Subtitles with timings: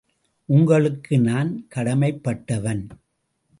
[0.45, 2.89] உங்களுக்கு நான் கடமைப்பட்டவன்.